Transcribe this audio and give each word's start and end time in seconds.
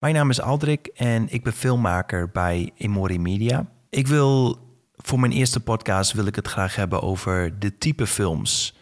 Mijn 0.00 0.14
naam 0.14 0.30
is 0.30 0.40
Aldrik 0.40 0.86
en 0.86 1.32
ik 1.32 1.42
ben 1.42 1.52
filmmaker 1.52 2.30
bij 2.30 2.70
Emori 2.76 3.18
Media. 3.18 3.66
Ik 3.90 4.06
wil 4.06 4.58
voor 4.96 5.20
mijn 5.20 5.32
eerste 5.32 5.60
podcast 5.60 6.12
wil 6.12 6.26
ik 6.26 6.34
het 6.34 6.48
graag 6.48 6.76
hebben 6.76 7.02
over 7.02 7.58
de 7.58 7.78
type 7.78 8.06
films. 8.06 8.78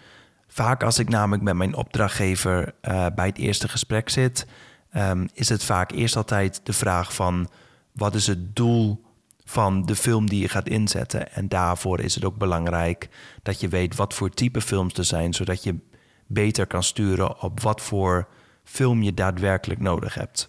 Vaak 0.49 0.83
als 0.83 0.99
ik 0.99 1.09
namelijk 1.09 1.43
met 1.43 1.55
mijn 1.55 1.75
opdrachtgever 1.75 2.75
uh, 2.83 3.07
bij 3.15 3.27
het 3.27 3.39
eerste 3.39 3.69
gesprek 3.69 4.09
zit, 4.09 4.47
um, 4.97 5.29
is 5.33 5.49
het 5.49 5.65
vaak 5.65 5.91
eerst 5.91 6.17
altijd 6.17 6.61
de 6.63 6.73
vraag 6.73 7.15
van 7.15 7.51
wat 7.93 8.15
is 8.15 8.27
het 8.27 8.57
doel 8.57 9.05
van 9.45 9.87
de 9.87 9.97
film 9.97 10.29
die 10.29 10.41
je 10.41 10.49
gaat 10.49 10.69
inzetten. 10.69 11.33
En 11.33 11.49
daarvoor 11.49 12.01
is 12.01 12.15
het 12.15 12.25
ook 12.25 12.37
belangrijk 12.37 13.09
dat 13.43 13.61
je 13.61 13.69
weet 13.69 13.97
wat 13.97 14.15
voor 14.15 14.31
type 14.31 14.61
films 14.61 14.95
er 14.95 15.05
zijn, 15.05 15.35
zodat 15.35 15.63
je 15.63 15.77
beter 16.27 16.67
kan 16.67 16.83
sturen 16.83 17.43
op 17.43 17.61
wat 17.61 17.81
voor 17.81 18.29
film 18.65 19.03
je 19.03 19.15
daadwerkelijk 19.15 19.81
nodig 19.81 20.15
hebt. 20.15 20.49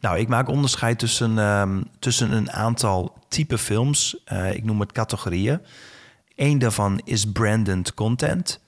Nou, 0.00 0.18
ik 0.18 0.28
maak 0.28 0.48
onderscheid 0.48 0.98
tussen, 0.98 1.38
um, 1.38 1.84
tussen 1.98 2.32
een 2.32 2.50
aantal 2.50 3.18
type 3.28 3.58
films. 3.58 4.16
Uh, 4.32 4.54
ik 4.54 4.64
noem 4.64 4.80
het 4.80 4.92
categorieën. 4.92 5.60
Eén 6.34 6.58
daarvan 6.58 7.00
is 7.04 7.32
branded 7.32 7.94
content 7.94 8.60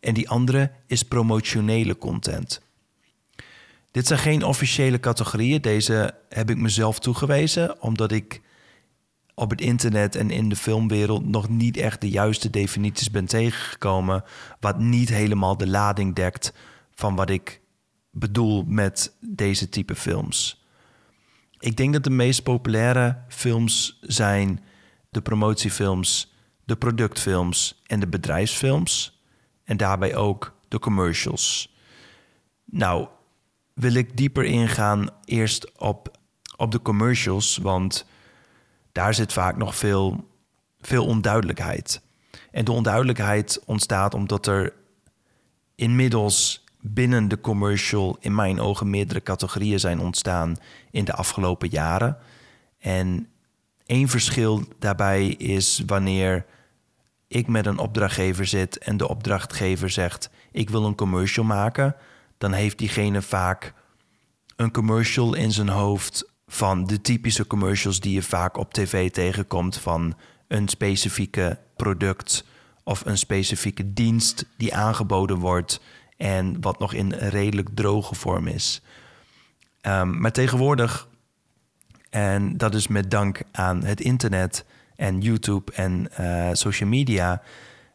en 0.00 0.14
die 0.14 0.28
andere 0.28 0.70
is 0.86 1.02
promotionele 1.02 1.98
content. 1.98 2.60
Dit 3.90 4.06
zijn 4.06 4.18
geen 4.18 4.44
officiële 4.44 5.00
categorieën. 5.00 5.60
Deze 5.60 6.14
heb 6.28 6.50
ik 6.50 6.56
mezelf 6.56 6.98
toegewezen 6.98 7.82
omdat 7.82 8.12
ik 8.12 8.40
op 9.34 9.50
het 9.50 9.60
internet 9.60 10.16
en 10.16 10.30
in 10.30 10.48
de 10.48 10.56
filmwereld 10.56 11.26
nog 11.26 11.48
niet 11.48 11.76
echt 11.76 12.00
de 12.00 12.08
juiste 12.08 12.50
definities 12.50 13.10
ben 13.10 13.26
tegengekomen. 13.26 14.24
Wat 14.60 14.78
niet 14.78 15.08
helemaal 15.08 15.56
de 15.56 15.66
lading 15.66 16.14
dekt 16.14 16.52
van 16.94 17.14
wat 17.14 17.30
ik 17.30 17.60
bedoel 18.10 18.64
met 18.66 19.16
deze 19.20 19.68
type 19.68 19.94
films. 19.94 20.65
Ik 21.58 21.76
denk 21.76 21.92
dat 21.92 22.04
de 22.04 22.10
meest 22.10 22.42
populaire 22.42 23.22
films 23.28 23.98
zijn 24.00 24.60
de 25.10 25.20
promotiefilms, 25.20 26.34
de 26.64 26.76
productfilms 26.76 27.82
en 27.86 28.00
de 28.00 28.08
bedrijfsfilms. 28.08 29.20
En 29.64 29.76
daarbij 29.76 30.16
ook 30.16 30.54
de 30.68 30.78
commercials. 30.78 31.74
Nou, 32.64 33.08
wil 33.74 33.94
ik 33.94 34.16
dieper 34.16 34.44
ingaan 34.44 35.08
eerst 35.24 35.78
op, 35.78 36.18
op 36.56 36.72
de 36.72 36.82
commercials, 36.82 37.56
want 37.56 38.06
daar 38.92 39.14
zit 39.14 39.32
vaak 39.32 39.56
nog 39.56 39.76
veel, 39.76 40.28
veel 40.80 41.06
onduidelijkheid. 41.06 42.02
En 42.50 42.64
de 42.64 42.72
onduidelijkheid 42.72 43.62
ontstaat 43.64 44.14
omdat 44.14 44.46
er 44.46 44.72
inmiddels 45.74 46.64
binnen 46.80 47.28
de 47.28 47.40
commercial 47.40 48.16
in 48.20 48.34
mijn 48.34 48.60
ogen 48.60 48.90
meerdere 48.90 49.22
categorieën 49.22 49.80
zijn 49.80 50.00
ontstaan 50.00 50.56
in 50.90 51.04
de 51.04 51.12
afgelopen 51.12 51.68
jaren. 51.68 52.18
En 52.78 53.28
één 53.86 54.08
verschil 54.08 54.64
daarbij 54.78 55.26
is 55.28 55.82
wanneer 55.86 56.46
ik 57.28 57.46
met 57.46 57.66
een 57.66 57.78
opdrachtgever 57.78 58.46
zit 58.46 58.78
en 58.78 58.96
de 58.96 59.08
opdrachtgever 59.08 59.90
zegt: 59.90 60.30
Ik 60.52 60.70
wil 60.70 60.84
een 60.84 60.94
commercial 60.94 61.44
maken, 61.44 61.96
dan 62.38 62.52
heeft 62.52 62.78
diegene 62.78 63.22
vaak 63.22 63.74
een 64.56 64.70
commercial 64.70 65.34
in 65.34 65.52
zijn 65.52 65.68
hoofd 65.68 66.30
van 66.46 66.86
de 66.86 67.00
typische 67.00 67.46
commercials 67.46 68.00
die 68.00 68.12
je 68.12 68.22
vaak 68.22 68.56
op 68.56 68.72
tv 68.72 69.10
tegenkomt 69.10 69.76
van 69.76 70.14
een 70.48 70.68
specifieke 70.68 71.58
product 71.76 72.44
of 72.84 73.04
een 73.04 73.18
specifieke 73.18 73.92
dienst 73.92 74.46
die 74.56 74.74
aangeboden 74.74 75.38
wordt 75.38 75.80
en 76.16 76.60
wat 76.60 76.78
nog 76.78 76.92
in 76.92 77.12
redelijk 77.12 77.68
droge 77.74 78.14
vorm 78.14 78.46
is. 78.46 78.82
Um, 79.82 80.20
maar 80.20 80.32
tegenwoordig, 80.32 81.08
en 82.10 82.56
dat 82.56 82.74
is 82.74 82.86
met 82.88 83.10
dank 83.10 83.42
aan 83.52 83.84
het 83.84 84.00
internet 84.00 84.64
en 84.96 85.20
YouTube 85.20 85.72
en 85.72 86.08
uh, 86.20 86.48
social 86.52 86.88
media, 86.88 87.42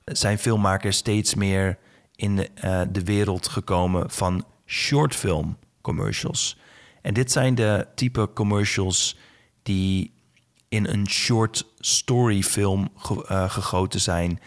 zijn 0.06 0.38
filmmakers 0.38 0.97
steeds 0.97 1.35
meer 1.35 1.78
in 2.16 2.35
de, 2.35 2.50
uh, 2.63 2.81
de 2.91 3.03
wereld 3.03 3.47
gekomen 3.47 4.09
van 4.09 4.45
shortfilm 4.66 5.57
commercials. 5.81 6.59
En 7.01 7.13
dit 7.13 7.31
zijn 7.31 7.56
de 7.56 7.88
type 7.95 8.29
commercials 8.34 9.18
die 9.63 10.13
in 10.69 10.88
een 10.88 11.09
short 11.09 11.68
story 11.79 12.44
film 12.44 12.90
ge 12.95 13.25
uh, 13.31 13.50
gegoten 13.50 14.01
zijn 14.01 14.40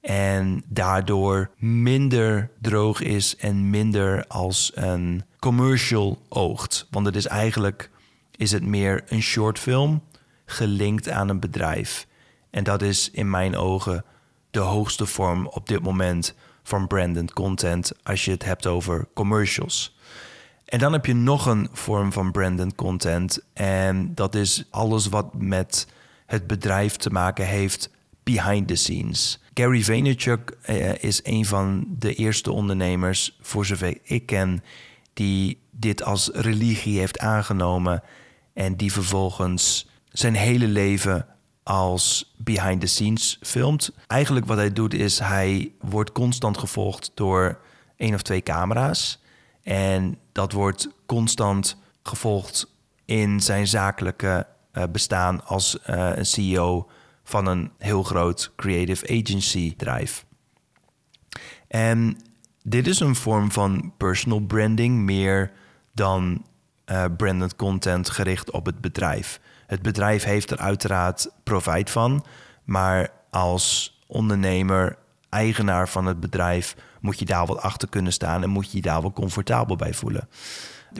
en 0.00 0.62
daardoor 0.66 1.50
minder 1.56 2.50
droog 2.60 3.00
is 3.00 3.36
en 3.36 3.70
minder 3.70 4.26
als 4.26 4.72
een 4.74 5.24
commercial 5.38 6.22
oogt. 6.28 6.86
Want 6.90 7.06
het 7.06 7.16
is 7.16 7.26
eigenlijk 7.26 7.90
is 8.36 8.52
het 8.52 8.64
meer 8.64 9.04
een 9.08 9.22
short 9.22 9.58
film 9.58 10.02
gelinkt 10.46 11.08
aan 11.08 11.28
een 11.28 11.40
bedrijf. 11.40 12.06
En 12.50 12.64
dat 12.64 12.82
is 12.82 13.10
in 13.10 13.30
mijn 13.30 13.56
ogen 13.56 14.04
de 14.50 14.58
hoogste 14.58 15.06
vorm 15.06 15.46
op 15.46 15.68
dit 15.68 15.82
moment 15.82 16.34
van 16.62 16.86
branded 16.86 17.32
content 17.32 17.92
als 18.02 18.24
je 18.24 18.30
het 18.30 18.44
hebt 18.44 18.66
over 18.66 19.08
commercials. 19.14 19.96
En 20.64 20.78
dan 20.78 20.92
heb 20.92 21.06
je 21.06 21.14
nog 21.14 21.46
een 21.46 21.68
vorm 21.72 22.12
van 22.12 22.30
branded 22.30 22.74
content 22.74 23.40
en 23.52 24.14
dat 24.14 24.34
is 24.34 24.64
alles 24.70 25.06
wat 25.06 25.34
met 25.34 25.86
het 26.26 26.46
bedrijf 26.46 26.96
te 26.96 27.10
maken 27.10 27.46
heeft 27.46 27.90
behind 28.34 28.68
the 28.68 28.76
scenes. 28.76 29.38
Gary 29.54 29.82
Vaynerchuk 29.82 30.56
uh, 30.66 31.02
is 31.02 31.20
een 31.22 31.44
van 31.44 31.86
de 31.98 32.14
eerste 32.14 32.52
ondernemers, 32.52 33.38
voor 33.40 33.66
zover 33.66 33.98
ik 34.02 34.26
ken, 34.26 34.64
die 35.12 35.58
dit 35.70 36.02
als 36.02 36.30
religie 36.32 36.98
heeft 36.98 37.18
aangenomen 37.18 38.02
en 38.52 38.76
die 38.76 38.92
vervolgens 38.92 39.88
zijn 40.08 40.34
hele 40.34 40.66
leven 40.66 41.26
als 41.62 42.34
behind 42.36 42.80
the 42.80 42.86
scenes 42.86 43.38
filmt. 43.42 43.90
Eigenlijk 44.06 44.46
wat 44.46 44.56
hij 44.56 44.72
doet 44.72 44.94
is 44.94 45.18
hij 45.18 45.72
wordt 45.80 46.12
constant 46.12 46.58
gevolgd 46.58 47.10
door 47.14 47.60
één 47.96 48.14
of 48.14 48.22
twee 48.22 48.42
camera's 48.42 49.22
en 49.62 50.18
dat 50.32 50.52
wordt 50.52 50.88
constant 51.06 51.76
gevolgd 52.02 52.70
in 53.04 53.40
zijn 53.40 53.66
zakelijke 53.66 54.46
uh, 54.72 54.82
bestaan 54.92 55.44
als 55.44 55.78
uh, 55.90 56.16
een 56.16 56.26
CEO 56.26 56.88
van 57.28 57.46
een 57.46 57.70
heel 57.78 58.02
groot 58.02 58.52
creative 58.56 59.20
agency 59.20 59.68
bedrijf. 59.68 60.24
En 61.68 62.16
dit 62.62 62.86
is 62.86 63.00
een 63.00 63.14
vorm 63.14 63.52
van 63.52 63.92
personal 63.96 64.40
branding 64.40 64.98
meer 64.98 65.52
dan 65.92 66.44
uh, 66.86 67.04
branded 67.16 67.56
content 67.56 68.10
gericht 68.10 68.50
op 68.50 68.66
het 68.66 68.80
bedrijf. 68.80 69.40
Het 69.66 69.82
bedrijf 69.82 70.24
heeft 70.24 70.50
er 70.50 70.58
uiteraard 70.58 71.30
profijt 71.42 71.90
van, 71.90 72.24
maar 72.64 73.10
als 73.30 73.98
ondernemer, 74.06 74.98
eigenaar 75.28 75.88
van 75.88 76.06
het 76.06 76.20
bedrijf, 76.20 76.76
moet 77.00 77.18
je 77.18 77.24
daar 77.24 77.46
wel 77.46 77.60
achter 77.60 77.88
kunnen 77.88 78.12
staan 78.12 78.42
en 78.42 78.50
moet 78.50 78.70
je 78.70 78.76
je 78.76 78.82
daar 78.82 79.00
wel 79.00 79.12
comfortabel 79.12 79.76
bij 79.76 79.94
voelen. 79.94 80.28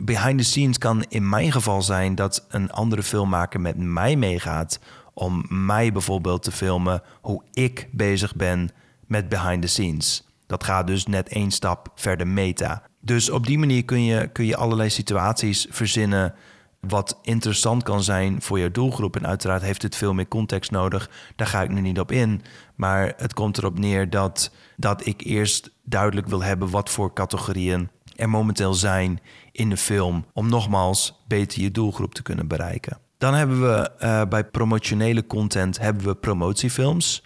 Behind 0.03 0.37
the 0.37 0.43
scenes 0.43 0.77
kan 0.77 1.03
in 1.03 1.29
mijn 1.29 1.51
geval 1.51 1.81
zijn 1.81 2.15
dat 2.15 2.45
een 2.49 2.71
andere 2.71 3.03
filmmaker 3.03 3.61
met 3.61 3.77
mij 3.77 4.15
meegaat 4.15 4.79
om 5.19 5.45
mij 5.49 5.91
bijvoorbeeld 5.91 6.43
te 6.43 6.51
filmen 6.51 7.01
hoe 7.21 7.43
ik 7.53 7.87
bezig 7.91 8.35
ben 8.35 8.69
met 9.07 9.29
behind 9.29 9.61
the 9.61 9.67
scenes. 9.67 10.27
Dat 10.45 10.63
gaat 10.63 10.87
dus 10.87 11.05
net 11.05 11.29
één 11.29 11.51
stap 11.51 11.91
verder 11.95 12.27
meta. 12.27 12.83
Dus 13.01 13.29
op 13.29 13.45
die 13.45 13.57
manier 13.57 13.85
kun 13.85 14.03
je, 14.03 14.27
kun 14.27 14.45
je 14.45 14.55
allerlei 14.55 14.89
situaties 14.89 15.67
verzinnen 15.69 16.33
wat 16.79 17.19
interessant 17.21 17.83
kan 17.83 18.03
zijn 18.03 18.41
voor 18.41 18.59
je 18.59 18.71
doelgroep. 18.71 19.15
En 19.15 19.27
uiteraard 19.27 19.61
heeft 19.61 19.81
het 19.81 19.95
veel 19.95 20.13
meer 20.13 20.27
context 20.27 20.71
nodig. 20.71 21.09
Daar 21.35 21.47
ga 21.47 21.61
ik 21.61 21.69
nu 21.69 21.81
niet 21.81 21.99
op 21.99 22.11
in. 22.11 22.41
Maar 22.75 23.13
het 23.17 23.33
komt 23.33 23.57
erop 23.57 23.79
neer 23.79 24.09
dat, 24.09 24.51
dat 24.77 25.05
ik 25.05 25.21
eerst 25.21 25.71
duidelijk 25.83 26.27
wil 26.27 26.43
hebben 26.43 26.69
wat 26.69 26.89
voor 26.89 27.13
categorieën 27.13 27.89
er 28.15 28.29
momenteel 28.29 28.73
zijn 28.73 29.19
in 29.51 29.69
de 29.69 29.77
film. 29.77 30.25
Om 30.33 30.49
nogmaals 30.49 31.23
beter 31.27 31.61
je 31.61 31.71
doelgroep 31.71 32.13
te 32.13 32.21
kunnen 32.21 32.47
bereiken. 32.47 32.97
Dan 33.19 33.33
hebben 33.33 33.61
we 33.61 33.91
uh, 34.01 34.21
bij 34.25 34.43
promotionele 34.43 35.27
content 35.27 35.79
hebben 35.79 36.03
we 36.03 36.15
promotiefilms, 36.15 37.23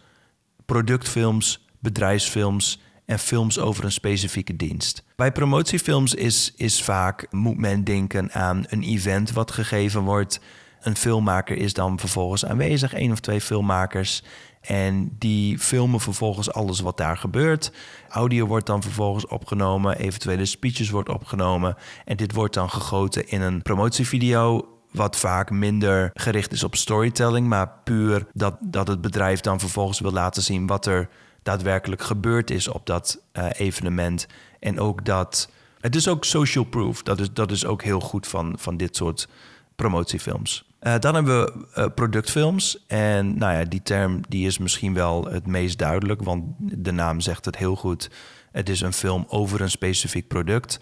productfilms, 0.65 1.67
bedrijfsfilms 1.79 2.81
en 3.05 3.19
films 3.19 3.59
over 3.59 3.83
een 3.83 3.91
specifieke 3.91 4.55
dienst. 4.55 5.03
Bij 5.15 5.31
promotiefilms 5.31 6.13
is, 6.13 6.53
is 6.55 6.83
vaak, 6.83 7.27
moet 7.31 7.57
men 7.57 7.83
denken 7.83 8.31
aan 8.31 8.65
een 8.69 8.83
event 8.83 9.31
wat 9.31 9.51
gegeven 9.51 10.01
wordt. 10.01 10.39
Een 10.81 10.95
filmmaker 10.95 11.57
is 11.57 11.73
dan 11.73 11.99
vervolgens 11.99 12.45
aanwezig, 12.45 12.93
één 12.93 13.11
of 13.11 13.19
twee 13.19 13.41
filmmakers. 13.41 14.23
En 14.61 15.15
die 15.19 15.59
filmen 15.59 15.99
vervolgens 15.99 16.51
alles 16.53 16.79
wat 16.79 16.97
daar 16.97 17.17
gebeurt. 17.17 17.71
Audio 18.09 18.45
wordt 18.45 18.65
dan 18.65 18.81
vervolgens 18.81 19.27
opgenomen, 19.27 19.97
eventuele 19.97 20.45
speeches 20.45 20.89
wordt 20.89 21.09
opgenomen. 21.09 21.75
En 22.05 22.17
dit 22.17 22.33
wordt 22.33 22.53
dan 22.53 22.69
gegoten 22.69 23.27
in 23.27 23.41
een 23.41 23.61
promotievideo 23.61 24.72
wat 24.93 25.17
vaak 25.17 25.49
minder 25.49 26.11
gericht 26.13 26.51
is 26.51 26.63
op 26.63 26.75
storytelling, 26.75 27.47
maar 27.47 27.71
puur 27.83 28.25
dat, 28.33 28.55
dat 28.59 28.87
het 28.87 29.01
bedrijf 29.01 29.39
dan 29.39 29.59
vervolgens 29.59 29.99
wil 29.99 30.11
laten 30.11 30.41
zien 30.41 30.67
wat 30.67 30.85
er 30.85 31.09
daadwerkelijk 31.43 32.01
gebeurd 32.01 32.51
is 32.51 32.67
op 32.67 32.85
dat 32.85 33.21
uh, 33.33 33.45
evenement. 33.53 34.27
En 34.59 34.79
ook 34.79 35.05
dat 35.05 35.49
Het 35.79 35.95
is 35.95 36.07
ook 36.07 36.25
social 36.25 36.63
proof. 36.63 37.03
Dat 37.03 37.19
is, 37.19 37.33
dat 37.33 37.51
is 37.51 37.65
ook 37.65 37.83
heel 37.83 37.99
goed 37.99 38.27
van, 38.27 38.55
van 38.59 38.77
dit 38.77 38.95
soort 38.95 39.27
promotiefilms. 39.75 40.65
Uh, 40.81 40.99
dan 40.99 41.15
hebben 41.15 41.43
we 41.43 41.65
uh, 41.77 41.85
productfilms. 41.95 42.83
En 42.87 43.37
nou 43.37 43.53
ja, 43.53 43.63
die 43.63 43.81
term 43.83 44.21
die 44.29 44.47
is 44.47 44.57
misschien 44.57 44.93
wel 44.93 45.25
het 45.25 45.47
meest 45.47 45.77
duidelijk, 45.77 46.23
want 46.23 46.43
de 46.57 46.91
naam 46.91 47.19
zegt 47.19 47.45
het 47.45 47.57
heel 47.57 47.75
goed. 47.75 48.09
Het 48.51 48.69
is 48.69 48.81
een 48.81 48.93
film 48.93 49.25
over 49.27 49.61
een 49.61 49.69
specifiek 49.69 50.27
product. 50.27 50.79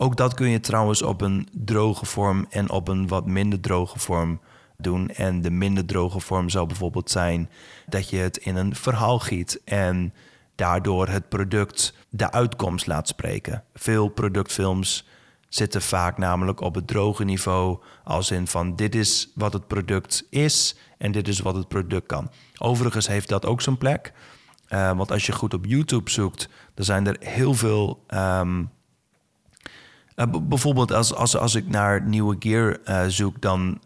Ook 0.00 0.16
dat 0.16 0.34
kun 0.34 0.48
je 0.48 0.60
trouwens 0.60 1.02
op 1.02 1.20
een 1.20 1.48
droge 1.52 2.06
vorm 2.06 2.46
en 2.50 2.70
op 2.70 2.88
een 2.88 3.08
wat 3.08 3.26
minder 3.26 3.60
droge 3.60 3.98
vorm 3.98 4.40
doen. 4.76 5.08
En 5.08 5.42
de 5.42 5.50
minder 5.50 5.86
droge 5.86 6.20
vorm 6.20 6.48
zou 6.48 6.66
bijvoorbeeld 6.66 7.10
zijn 7.10 7.50
dat 7.86 8.10
je 8.10 8.16
het 8.16 8.36
in 8.36 8.56
een 8.56 8.74
verhaal 8.74 9.18
giet 9.18 9.60
en 9.64 10.14
daardoor 10.54 11.08
het 11.08 11.28
product 11.28 11.94
de 12.08 12.32
uitkomst 12.32 12.86
laat 12.86 13.08
spreken. 13.08 13.64
Veel 13.74 14.08
productfilms 14.08 15.06
zitten 15.48 15.82
vaak 15.82 16.18
namelijk 16.18 16.60
op 16.60 16.74
het 16.74 16.86
droge 16.86 17.24
niveau, 17.24 17.78
als 18.04 18.30
in 18.30 18.46
van 18.46 18.76
dit 18.76 18.94
is 18.94 19.32
wat 19.34 19.52
het 19.52 19.66
product 19.66 20.26
is 20.30 20.76
en 20.98 21.12
dit 21.12 21.28
is 21.28 21.40
wat 21.40 21.54
het 21.54 21.68
product 21.68 22.06
kan. 22.06 22.30
Overigens 22.58 23.06
heeft 23.06 23.28
dat 23.28 23.46
ook 23.46 23.60
zijn 23.60 23.78
plek, 23.78 24.12
uh, 24.68 24.96
want 24.96 25.10
als 25.10 25.26
je 25.26 25.32
goed 25.32 25.54
op 25.54 25.64
YouTube 25.66 26.10
zoekt, 26.10 26.48
dan 26.74 26.84
zijn 26.84 27.06
er 27.06 27.16
heel 27.20 27.54
veel. 27.54 28.04
Uh, 28.10 28.58
bijvoorbeeld 30.26 30.92
als, 30.92 31.14
als, 31.14 31.36
als 31.36 31.54
ik 31.54 31.68
naar 31.68 32.02
nieuwe 32.02 32.36
gear 32.38 32.78
uh, 32.84 33.04
zoek, 33.06 33.40
dan 33.40 33.80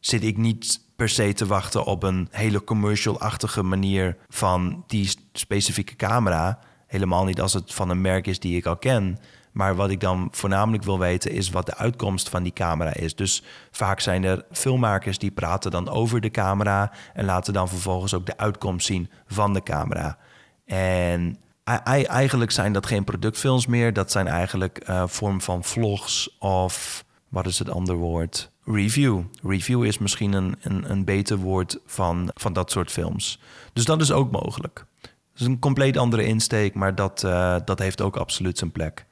zit 0.00 0.22
ik 0.22 0.36
niet 0.36 0.80
per 0.96 1.08
se 1.08 1.32
te 1.32 1.46
wachten 1.46 1.84
op 1.84 2.02
een 2.02 2.28
hele 2.30 2.64
commercial-achtige 2.64 3.62
manier 3.62 4.16
van 4.28 4.84
die 4.86 5.14
specifieke 5.32 5.96
camera. 5.96 6.58
Helemaal 6.86 7.24
niet 7.24 7.40
als 7.40 7.52
het 7.52 7.74
van 7.74 7.90
een 7.90 8.00
merk 8.00 8.26
is 8.26 8.38
die 8.38 8.56
ik 8.56 8.66
al 8.66 8.76
ken. 8.76 9.18
Maar 9.52 9.74
wat 9.74 9.90
ik 9.90 10.00
dan 10.00 10.28
voornamelijk 10.30 10.84
wil 10.84 10.98
weten 10.98 11.30
is 11.30 11.50
wat 11.50 11.66
de 11.66 11.76
uitkomst 11.76 12.28
van 12.28 12.42
die 12.42 12.52
camera 12.52 12.94
is. 12.94 13.14
Dus 13.14 13.42
vaak 13.70 14.00
zijn 14.00 14.24
er 14.24 14.44
filmmakers 14.50 15.18
die 15.18 15.30
praten 15.30 15.70
dan 15.70 15.88
over 15.88 16.20
de 16.20 16.30
camera 16.30 16.92
en 17.14 17.24
laten 17.24 17.52
dan 17.52 17.68
vervolgens 17.68 18.14
ook 18.14 18.26
de 18.26 18.36
uitkomst 18.36 18.86
zien 18.86 19.10
van 19.26 19.52
de 19.52 19.62
camera. 19.62 20.18
En 20.66 21.36
eigenlijk 21.64 22.50
zijn 22.50 22.72
dat 22.72 22.86
geen 22.86 23.04
productfilms 23.04 23.66
meer. 23.66 23.92
Dat 23.92 24.10
zijn 24.10 24.26
eigenlijk 24.26 24.88
uh, 24.88 25.02
vorm 25.06 25.40
van 25.40 25.64
vlogs 25.64 26.36
of 26.38 27.04
wat 27.28 27.46
is 27.46 27.58
het 27.58 27.70
andere 27.70 27.98
woord? 27.98 28.50
Review. 28.64 29.20
Review 29.42 29.84
is 29.84 29.98
misschien 29.98 30.32
een, 30.32 30.56
een, 30.60 30.90
een 30.90 31.04
beter 31.04 31.36
woord 31.36 31.78
van, 31.86 32.30
van 32.34 32.52
dat 32.52 32.70
soort 32.70 32.90
films. 32.90 33.40
Dus 33.72 33.84
dat 33.84 34.00
is 34.00 34.12
ook 34.12 34.30
mogelijk. 34.30 34.86
Het 35.00 35.40
is 35.40 35.46
een 35.46 35.58
compleet 35.58 35.96
andere 35.96 36.24
insteek, 36.24 36.74
maar 36.74 36.94
dat, 36.94 37.22
uh, 37.22 37.56
dat 37.64 37.78
heeft 37.78 38.00
ook 38.00 38.16
absoluut 38.16 38.58
zijn 38.58 38.72
plek. 38.72 39.06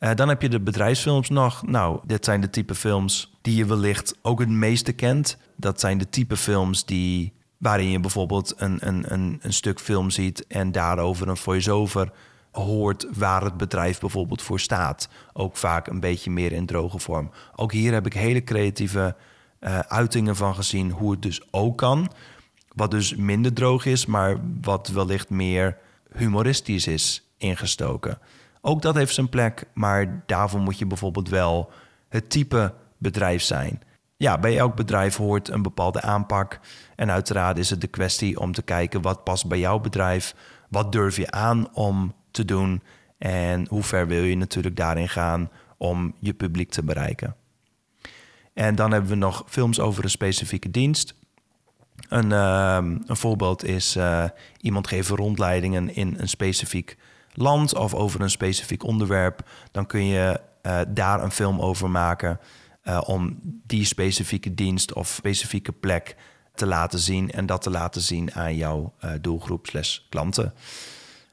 Uh, 0.00 0.14
dan 0.14 0.28
heb 0.28 0.42
je 0.42 0.48
de 0.48 0.60
bedrijfsfilms 0.60 1.28
nog. 1.28 1.66
Nou, 1.66 2.00
dit 2.04 2.24
zijn 2.24 2.40
de 2.40 2.50
type 2.50 2.74
films 2.74 3.36
die 3.42 3.56
je 3.56 3.66
wellicht 3.66 4.18
ook 4.22 4.38
het 4.38 4.48
meeste 4.48 4.92
kent. 4.92 5.38
Dat 5.56 5.80
zijn 5.80 5.98
de 5.98 6.08
type 6.08 6.36
films 6.36 6.84
die, 6.84 7.32
waarin 7.58 7.90
je 7.90 8.00
bijvoorbeeld 8.00 8.54
een, 8.56 8.78
een, 8.80 9.04
een, 9.40 9.52
stuk 9.52 9.80
film 9.80 10.10
ziet 10.10 10.46
en 10.46 10.72
daarover 10.72 11.28
een 11.28 11.36
voice-over 11.36 12.12
hoort 12.52 13.06
waar 13.14 13.42
het 13.42 13.56
bedrijf 13.56 14.00
bijvoorbeeld 14.00 14.42
voor 14.42 14.60
staat. 14.60 15.08
Ook 15.32 15.56
vaak 15.56 15.86
een 15.86 16.00
beetje 16.00 16.30
meer 16.30 16.52
in 16.52 16.66
droge 16.66 16.98
vorm. 16.98 17.30
Ook 17.56 17.72
hier 17.72 17.92
heb 17.92 18.06
ik 18.06 18.12
hele 18.12 18.44
creatieve 18.44 19.16
uh, 19.60 19.78
uitingen 19.78 20.36
van 20.36 20.54
gezien 20.54 20.90
hoe 20.90 21.10
het 21.10 21.22
dus 21.22 21.52
ook 21.52 21.78
kan. 21.78 22.12
Wat 22.74 22.90
dus 22.90 23.14
minder 23.14 23.52
droog 23.52 23.84
is, 23.84 24.06
maar 24.06 24.36
wat 24.60 24.88
wellicht 24.88 25.30
meer 25.30 25.76
humoristisch 26.12 26.86
is 26.86 27.28
ingestoken. 27.36 28.18
Ook 28.60 28.82
dat 28.82 28.94
heeft 28.94 29.14
zijn 29.14 29.28
plek, 29.28 29.64
maar 29.72 30.22
daarvoor 30.26 30.60
moet 30.60 30.78
je 30.78 30.86
bijvoorbeeld 30.86 31.28
wel 31.28 31.70
het 32.08 32.30
type 32.30 32.74
bedrijf 32.98 33.42
zijn. 33.42 33.82
Ja, 34.18 34.38
bij 34.38 34.58
elk 34.58 34.74
bedrijf 34.74 35.16
hoort 35.16 35.48
een 35.48 35.62
bepaalde 35.62 36.02
aanpak. 36.02 36.60
En 36.96 37.10
uiteraard 37.10 37.58
is 37.58 37.70
het 37.70 37.80
de 37.80 37.86
kwestie 37.86 38.40
om 38.40 38.52
te 38.52 38.62
kijken 38.62 39.02
wat 39.02 39.24
past 39.24 39.46
bij 39.46 39.58
jouw 39.58 39.78
bedrijf. 39.78 40.34
Wat 40.68 40.92
durf 40.92 41.16
je 41.16 41.30
aan 41.30 41.74
om 41.74 42.14
te 42.30 42.44
doen? 42.44 42.82
En 43.18 43.66
hoe 43.68 43.82
ver 43.82 44.06
wil 44.06 44.22
je 44.22 44.36
natuurlijk 44.36 44.76
daarin 44.76 45.08
gaan 45.08 45.50
om 45.76 46.14
je 46.20 46.34
publiek 46.34 46.70
te 46.70 46.82
bereiken? 46.82 47.36
En 48.54 48.74
dan 48.74 48.92
hebben 48.92 49.10
we 49.10 49.16
nog 49.16 49.44
films 49.46 49.80
over 49.80 50.04
een 50.04 50.10
specifieke 50.10 50.70
dienst. 50.70 51.14
Een, 52.08 52.30
uh, 52.30 52.78
een 53.06 53.16
voorbeeld 53.16 53.64
is 53.64 53.96
uh, 53.96 54.24
iemand 54.60 54.88
geven 54.88 55.16
rondleidingen 55.16 55.94
in 55.94 56.14
een 56.18 56.28
specifiek 56.28 56.96
land 57.32 57.74
of 57.74 57.94
over 57.94 58.20
een 58.20 58.30
specifiek 58.30 58.84
onderwerp, 58.84 59.48
dan 59.70 59.86
kun 59.86 60.04
je 60.04 60.40
uh, 60.62 60.80
daar 60.88 61.22
een 61.22 61.30
film 61.30 61.60
over 61.60 61.90
maken 61.90 62.40
uh, 62.88 63.00
om 63.06 63.38
die 63.42 63.84
specifieke 63.84 64.54
dienst 64.54 64.92
of 64.92 65.08
specifieke 65.08 65.72
plek 65.72 66.16
te 66.54 66.66
laten 66.66 66.98
zien 66.98 67.30
en 67.30 67.46
dat 67.46 67.62
te 67.62 67.70
laten 67.70 68.00
zien 68.00 68.34
aan 68.34 68.56
jouw 68.56 68.92
uh, 69.04 69.10
doelgroep 69.20 69.66
slash 69.66 69.98
klanten. 70.08 70.54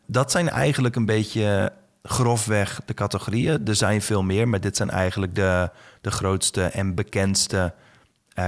Dat 0.05 0.31
zijn 0.31 0.49
eigenlijk 0.49 0.95
een 0.95 1.05
beetje 1.05 1.73
grofweg 2.03 2.81
de 2.85 2.93
categorieën. 2.93 3.67
Er 3.67 3.75
zijn 3.75 4.01
veel 4.01 4.23
meer, 4.23 4.47
maar 4.47 4.61
dit 4.61 4.77
zijn 4.77 4.89
eigenlijk 4.89 5.35
de, 5.35 5.69
de 6.01 6.11
grootste 6.11 6.63
en 6.63 6.95
bekendste 6.95 7.73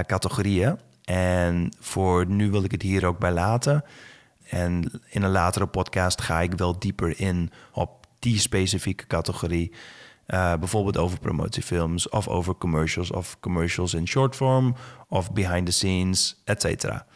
categorieën. 0.06 0.78
En 1.04 1.72
voor 1.80 2.26
nu 2.26 2.50
wil 2.50 2.64
ik 2.64 2.70
het 2.70 2.82
hier 2.82 3.06
ook 3.06 3.18
bij 3.18 3.32
laten. 3.32 3.84
En 4.48 4.90
in 5.08 5.22
een 5.22 5.30
latere 5.30 5.66
podcast 5.66 6.20
ga 6.20 6.40
ik 6.40 6.54
wel 6.54 6.78
dieper 6.78 7.20
in 7.20 7.50
op 7.72 8.06
die 8.18 8.38
specifieke 8.38 9.06
categorie. 9.06 9.72
Uh, 10.34 10.54
bijvoorbeeld 10.54 10.96
over 10.96 11.18
promotiefilms 11.18 12.08
of 12.08 12.28
over 12.28 12.56
commercials 12.58 13.10
of 13.10 13.36
commercials 13.40 13.94
in 13.94 14.06
short 14.06 14.36
form 14.36 14.74
of 15.08 15.32
behind 15.32 15.66
the 15.66 15.72
scenes, 15.72 16.42
et 16.44 16.60
cetera. 16.62 17.06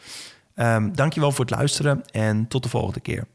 Um, 0.55 0.97
dankjewel 0.97 1.32
voor 1.32 1.44
het 1.44 1.55
luisteren 1.55 2.05
en 2.05 2.49
tot 2.49 2.62
de 2.62 2.69
volgende 2.69 3.00
keer. 3.00 3.26